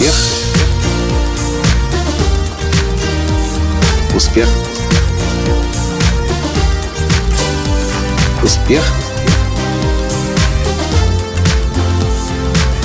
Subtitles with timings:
[0.00, 0.14] Успех.
[4.16, 4.48] Успех.
[8.42, 8.82] Успех.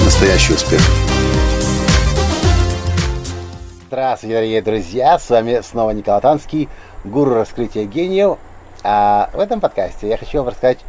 [0.04, 0.81] Настоящий успех.
[3.88, 5.18] Здравствуйте, дорогие друзья!
[5.18, 6.68] С вами снова Николай Танский,
[7.05, 8.39] гуру раскрытия гениев.
[8.84, 10.80] А в этом подкасте я хочу вам рассказать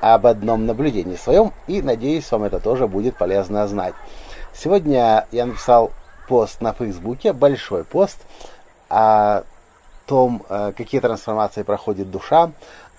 [0.00, 3.94] об одном наблюдении своем, и надеюсь, вам это тоже будет полезно знать.
[4.54, 5.92] Сегодня я написал
[6.28, 8.18] пост на Фейсбуке, большой пост
[8.88, 9.42] о
[10.06, 12.52] том, э, какие трансформации проходит душа,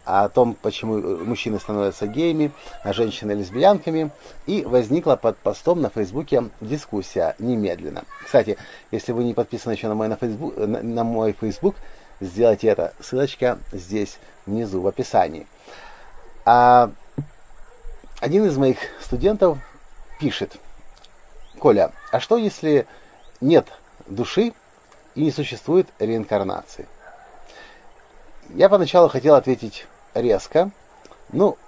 [0.06, 2.52] о том, почему мужчины становятся геями,
[2.84, 4.12] а женщины лесбиянками.
[4.48, 8.04] И возникла под постом на Фейсбуке дискуссия немедленно.
[8.26, 8.58] Кстати,
[8.92, 11.76] если вы не подписаны еще на мой, на Фейсбук, на, на мой Фейсбук,
[12.20, 12.94] сделайте это.
[13.00, 15.48] Ссылочка здесь внизу в описании.
[16.46, 16.92] А
[18.20, 19.58] один из моих студентов
[20.20, 20.58] пишет,
[21.62, 22.88] Коля, а что если
[23.40, 23.68] нет
[24.08, 24.54] души
[25.14, 26.88] и не существует реинкарнации?
[28.50, 30.72] Я поначалу хотел ответить резко,
[31.32, 31.60] ну,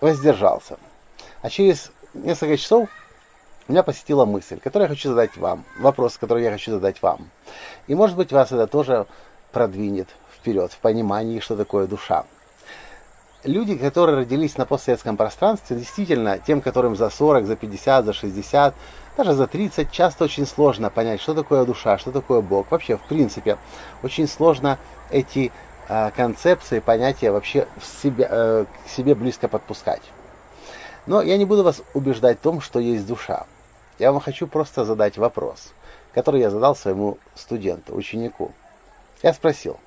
[0.00, 0.78] воздержался.
[1.42, 2.88] А через несколько часов
[3.66, 7.28] меня посетила мысль, которую я хочу задать вам, вопрос, который я хочу задать вам.
[7.88, 9.06] И может быть вас это тоже
[9.50, 12.26] продвинет вперед в понимании, что такое душа.
[13.48, 18.74] Люди, которые родились на постсоветском пространстве, действительно, тем, которым за 40, за 50, за 60,
[19.16, 22.70] даже за 30, часто очень сложно понять, что такое душа, что такое Бог.
[22.70, 23.56] Вообще, в принципе,
[24.02, 24.76] очень сложно
[25.10, 25.50] эти
[25.88, 30.02] э, концепции, понятия вообще в себе, э, к себе близко подпускать.
[31.06, 33.46] Но я не буду вас убеждать в том, что есть душа.
[33.98, 35.72] Я вам хочу просто задать вопрос,
[36.12, 38.52] который я задал своему студенту, ученику.
[39.22, 39.78] Я спросил,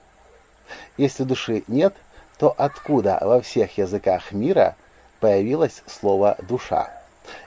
[0.98, 1.94] если души нет,
[2.42, 4.76] то откуда во всех языках мира
[5.20, 6.90] появилось слово «душа»?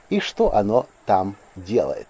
[0.09, 2.07] И что оно там делает?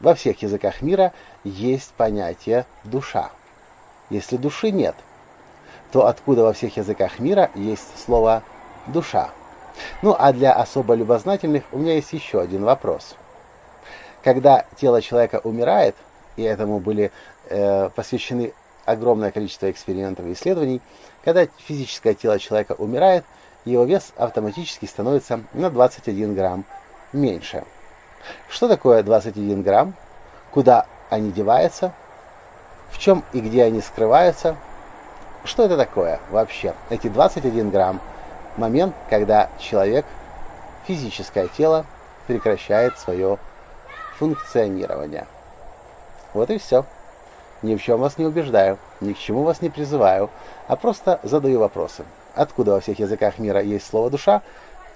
[0.00, 1.12] Во всех языках мира
[1.44, 3.28] есть понятие «душа».
[4.08, 4.94] Если души нет,
[5.92, 8.42] то откуда во всех языках мира есть слово
[8.86, 9.28] «душа»?
[10.00, 13.16] Ну а для особо любознательных у меня есть еще один вопрос.
[14.24, 15.94] Когда тело человека умирает,
[16.36, 17.12] и этому были
[17.50, 18.54] э, посвящены
[18.84, 20.80] огромное количество экспериментов и исследований,
[21.24, 23.24] когда физическое тело человека умирает,
[23.64, 26.64] его вес автоматически становится на 21 грамм
[27.12, 27.64] меньше.
[28.48, 29.94] Что такое 21 грамм?
[30.50, 31.92] Куда они деваются?
[32.90, 34.56] В чем и где они скрываются?
[35.44, 36.74] Что это такое вообще?
[36.90, 38.00] Эти 21 грамм–
[38.56, 40.04] момент, когда человек,
[40.86, 41.86] физическое тело,
[42.26, 43.38] прекращает свое
[44.18, 45.26] функционирование.
[46.34, 46.84] Вот и все.
[47.62, 50.30] Ни в чем вас не убеждаю, ни к чему вас не призываю,
[50.66, 52.04] а просто задаю вопросы.
[52.34, 54.42] Откуда во всех языках мира есть слово «душа»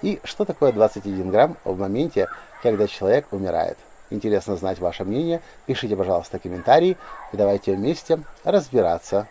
[0.01, 2.27] и что такое 21 грамм в моменте,
[2.63, 3.77] когда человек умирает.
[4.09, 5.41] Интересно знать ваше мнение.
[5.65, 6.97] Пишите, пожалуйста, комментарии
[7.31, 9.27] и давайте вместе разбираться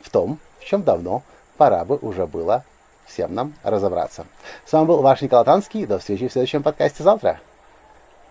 [0.00, 1.22] в том, в чем давно
[1.56, 2.64] пора бы уже было
[3.06, 4.26] всем нам разобраться.
[4.64, 5.86] С вами был ваш Николай Танский.
[5.86, 7.40] До встречи в следующем подкасте завтра.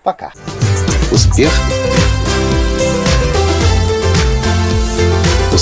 [0.03, 0.31] Пока.
[1.11, 1.51] Успех